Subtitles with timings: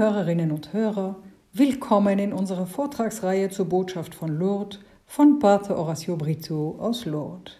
[0.00, 1.16] Hörerinnen und Hörer,
[1.52, 7.58] willkommen in unserer Vortragsreihe zur Botschaft von Lourdes von Pater Horacio Brito aus Lourdes.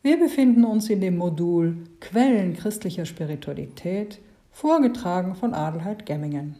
[0.00, 4.18] Wir befinden uns in dem Modul Quellen christlicher Spiritualität,
[4.50, 6.54] vorgetragen von Adelheid Gemmingen.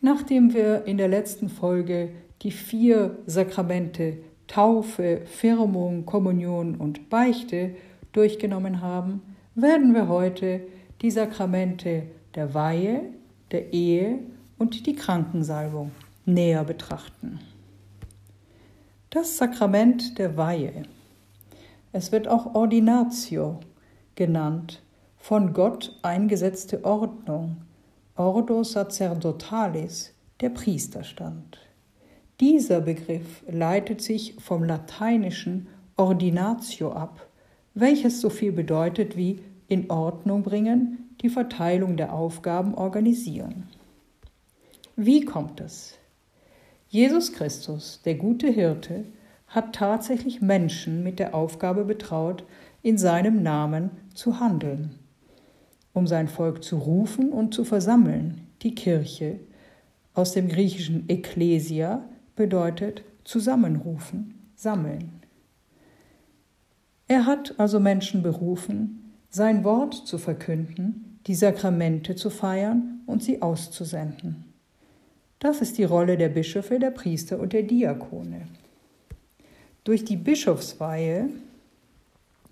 [0.00, 7.72] Nachdem wir in der letzten Folge die vier Sakramente Taufe, Firmung, Kommunion und Beichte
[8.12, 9.20] durchgenommen haben,
[9.54, 10.62] werden wir heute
[11.02, 13.12] die Sakramente der Weihe,
[13.50, 14.20] der Ehe
[14.58, 15.92] und die Krankensalbung
[16.24, 17.40] näher betrachten.
[19.10, 20.82] Das Sakrament der Weihe.
[21.92, 23.60] Es wird auch Ordinatio
[24.14, 24.82] genannt,
[25.16, 27.58] von Gott eingesetzte Ordnung,
[28.16, 31.58] Ordo sacerdotalis, der Priesterstand.
[32.40, 37.26] Dieser Begriff leitet sich vom lateinischen Ordinatio ab,
[37.74, 43.68] welches so viel bedeutet wie in Ordnung bringen, die Verteilung der Aufgaben organisieren.
[44.96, 45.98] Wie kommt es?
[46.88, 49.04] Jesus Christus, der gute Hirte,
[49.48, 52.44] hat tatsächlich Menschen mit der Aufgabe betraut,
[52.82, 54.94] in seinem Namen zu handeln,
[55.92, 59.40] um sein Volk zu rufen und zu versammeln, die Kirche,
[60.14, 62.02] aus dem griechischen Ekklesia
[62.36, 65.20] bedeutet zusammenrufen, sammeln.
[67.08, 69.05] Er hat also Menschen berufen,
[69.36, 74.46] sein Wort zu verkünden, die Sakramente zu feiern und sie auszusenden.
[75.40, 78.48] Das ist die Rolle der Bischöfe, der Priester und der Diakone.
[79.84, 81.28] Durch die Bischofsweihe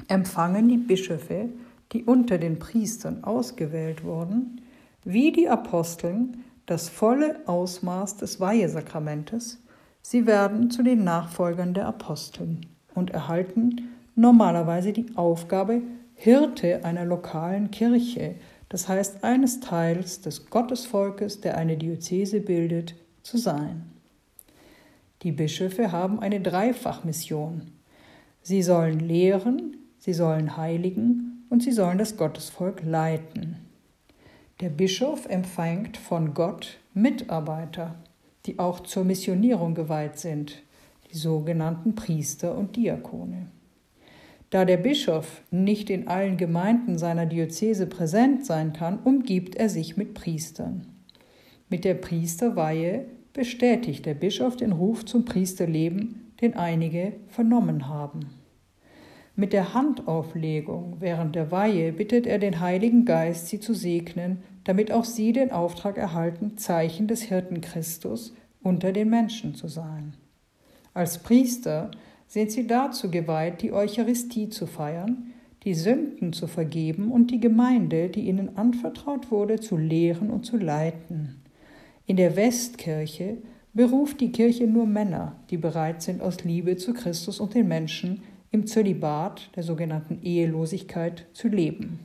[0.09, 1.49] empfangen die Bischöfe,
[1.93, 4.61] die unter den Priestern ausgewählt wurden,
[5.05, 9.59] wie die Aposteln das volle Ausmaß des Weihesakramentes.
[10.03, 15.81] Sie werden zu den Nachfolgern der Aposteln und erhalten normalerweise die Aufgabe,
[16.15, 18.37] Hirte einer lokalen Kirche,
[18.69, 23.91] das heißt eines Teils des Gottesvolkes, der eine Diözese bildet, zu sein.
[25.23, 27.71] Die Bischöfe haben eine Dreifachmission.
[28.43, 33.57] Sie sollen lehren, sie sollen heiligen und sie sollen das Gottesvolk leiten.
[34.61, 37.97] Der Bischof empfängt von Gott Mitarbeiter,
[38.47, 40.63] die auch zur Missionierung geweiht sind,
[41.11, 43.47] die sogenannten Priester und Diakone.
[44.55, 49.97] Da der Bischof nicht in allen Gemeinden seiner Diözese präsent sein kann, umgibt er sich
[49.97, 50.87] mit Priestern.
[51.69, 58.27] Mit der Priesterweihe bestätigt der Bischof den Ruf zum Priesterleben, den einige vernommen haben.
[59.35, 64.93] Mit der Handauflegung während der Weihe bittet er den Heiligen Geist, sie zu segnen, damit
[64.93, 68.33] auch sie den Auftrag erhalten, Zeichen des Hirten Christus
[68.63, 70.15] unter den Menschen zu sein.
[70.93, 71.91] Als Priester
[72.35, 78.09] sind sie dazu geweiht, die Eucharistie zu feiern, die Sünden zu vergeben und die Gemeinde,
[78.09, 81.37] die ihnen anvertraut wurde, zu lehren und zu leiten.
[82.07, 83.37] In der Westkirche
[83.73, 88.23] beruft die Kirche nur Männer, die bereit sind, aus Liebe zu Christus und den Menschen
[88.51, 92.01] im Zölibat, der sogenannten Ehelosigkeit, zu leben.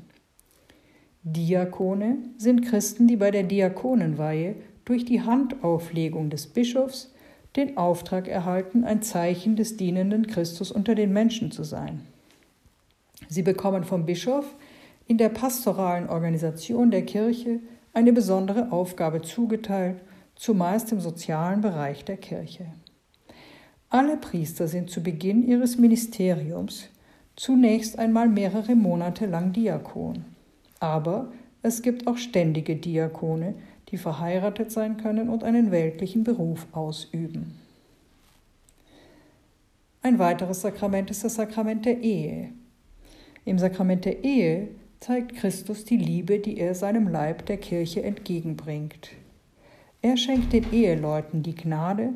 [1.24, 7.16] Diakone sind Christen, die bei der Diakonenweihe durch die Handauflegung des Bischofs
[7.56, 12.02] den Auftrag erhalten, ein Zeichen des dienenden Christus unter den Menschen zu sein.
[13.28, 14.46] Sie bekommen vom Bischof
[15.08, 17.60] in der pastoralen Organisation der Kirche
[17.94, 20.00] eine besondere Aufgabe zugeteilt,
[20.36, 22.66] zumeist im sozialen Bereich der Kirche.
[23.90, 26.90] Alle Priester sind zu Beginn ihres Ministeriums
[27.36, 30.26] zunächst einmal mehrere Monate lang Diakon.
[30.80, 31.32] Aber
[31.62, 33.56] es gibt auch ständige Diakone,
[33.92, 37.56] die verheiratet sein können und einen weltlichen Beruf ausüben.
[40.02, 42.50] Ein weiteres Sakrament ist das Sakrament der Ehe.
[43.46, 49.10] Im Sakrament der Ehe zeigt Christus die Liebe, die er seinem Leib der Kirche entgegenbringt.
[50.02, 52.14] Er schenkt den Eheleuten die Gnade,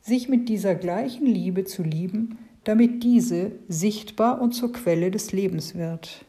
[0.00, 5.74] sich mit dieser gleichen Liebe zu lieben, damit diese sichtbar und zur Quelle des Lebens
[5.74, 6.24] wird.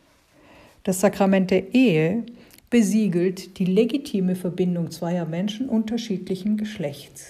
[0.84, 2.24] Das Sakrament der Ehe
[2.70, 7.28] besiegelt die legitime Verbindung zweier Menschen unterschiedlichen Geschlechts.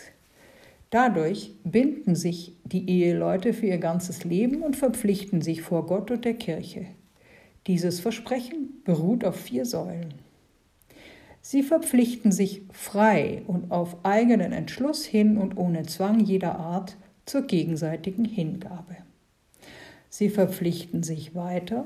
[0.89, 6.23] Dadurch binden sich die Eheleute für ihr ganzes Leben und verpflichten sich vor Gott und
[6.23, 6.85] der Kirche.
[7.67, 10.13] Dieses Versprechen beruht auf vier Säulen.
[11.41, 17.43] Sie verpflichten sich frei und auf eigenen Entschluss hin und ohne Zwang jeder Art zur
[17.43, 18.97] gegenseitigen Hingabe.
[20.09, 21.85] Sie verpflichten sich weiter,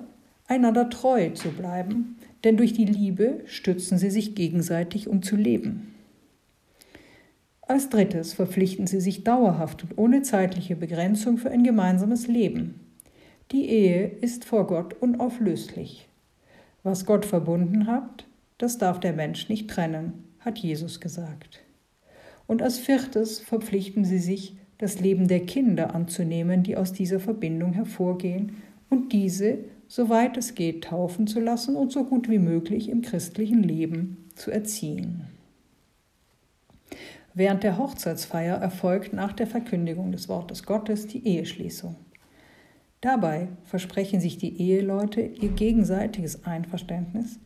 [0.49, 5.93] einander treu zu bleiben, denn durch die Liebe stützen sie sich gegenseitig, um zu leben.
[7.61, 12.79] Als drittes verpflichten sie sich dauerhaft und ohne zeitliche Begrenzung für ein gemeinsames Leben.
[13.51, 16.07] Die Ehe ist vor Gott unauflöslich.
[16.81, 18.25] Was Gott verbunden hat,
[18.57, 21.61] das darf der Mensch nicht trennen, hat Jesus gesagt.
[22.47, 27.73] Und als viertes verpflichten sie sich, das Leben der Kinder anzunehmen, die aus dieser Verbindung
[27.73, 33.01] hervorgehen, und diese, soweit es geht, taufen zu lassen und so gut wie möglich im
[33.01, 35.25] christlichen Leben zu erziehen.
[37.33, 41.95] Während der Hochzeitsfeier erfolgt nach der Verkündigung des Wortes Gottes die Eheschließung.
[43.01, 47.39] Dabei versprechen sich die Eheleute ihr gegenseitiges Einverständnis,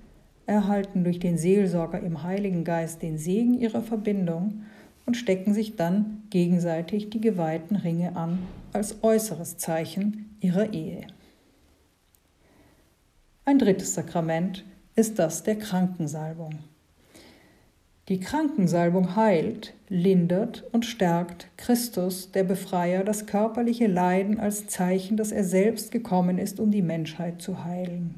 [0.46, 4.64] erhalten durch den Seelsorger im Heiligen Geist den Segen ihrer Verbindung
[5.06, 8.40] und stecken sich dann gegenseitig die geweihten Ringe an
[8.74, 11.08] als äußeres Zeichen ihrer Ehe.
[13.46, 14.64] Ein drittes Sakrament
[14.96, 16.60] ist das der Krankensalbung.
[18.08, 25.34] Die Krankensalbung heilt, lindert und stärkt Christus, der Befreier, das körperliche Leiden als Zeichen, dass
[25.34, 28.16] er selbst gekommen ist, um die Menschheit zu heilen.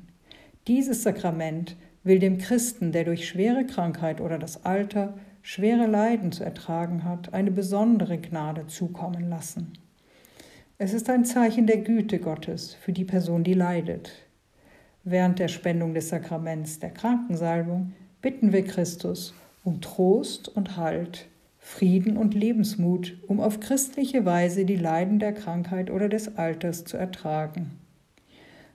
[0.68, 6.44] Dieses Sakrament will dem Christen, der durch schwere Krankheit oder das Alter schwere Leiden zu
[6.44, 9.74] ertragen hat, eine besondere Gnade zukommen lassen.
[10.78, 14.25] Es ist ein Zeichen der Güte Gottes für die Person, die leidet.
[15.07, 17.94] Während der Spendung des Sakraments der Krankensalbung
[18.24, 21.28] bitten wir Christus um Trost und Halt,
[21.60, 26.98] Frieden und Lebensmut, um auf christliche Weise die Leiden der Krankheit oder des Alters zu
[26.98, 27.72] ertragen.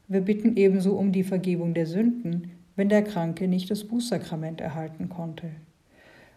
[0.06, 5.08] Wir bitten ebenso um die Vergebung der Sünden, wenn der Kranke nicht das Bußsakrament erhalten
[5.08, 5.50] konnte.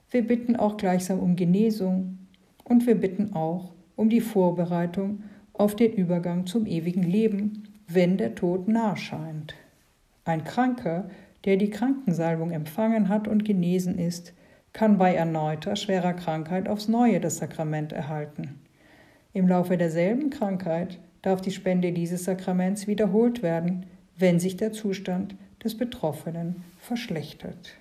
[0.10, 2.18] Wir bitten auch gleichsam um Genesung
[2.64, 5.22] und wir bitten auch um die Vorbereitung
[5.54, 9.54] auf den Übergang zum ewigen Leben, wenn der Tod nahe scheint.
[10.26, 11.10] Ein Kranker,
[11.46, 14.34] der die Krankensalbung empfangen hat und genesen ist,
[14.72, 18.60] kann bei erneuter schwerer Krankheit aufs neue das Sakrament erhalten.
[19.34, 23.86] Im Laufe derselben Krankheit darf die Spende dieses Sakraments wiederholt werden,
[24.18, 27.76] wenn sich der Zustand des Betroffenen verschlechtert.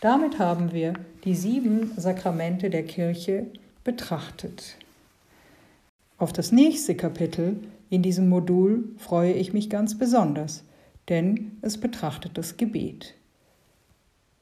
[0.00, 0.94] Damit haben wir
[1.24, 3.46] die sieben Sakramente der Kirche
[3.84, 4.76] betrachtet.
[6.18, 7.56] Auf das nächste Kapitel
[7.90, 10.64] in diesem Modul freue ich mich ganz besonders,
[11.10, 13.14] denn es betrachtet das Gebet.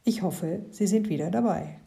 [0.05, 1.81] Ich hoffe, Sie sind wieder dabei.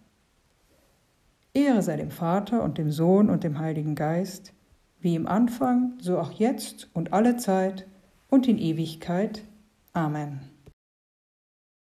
[1.53, 4.53] Ehre sei dem Vater und dem Sohn und dem Heiligen Geist,
[4.99, 7.87] wie im Anfang, so auch jetzt und alle Zeit
[8.29, 9.43] und in Ewigkeit.
[9.93, 10.50] Amen.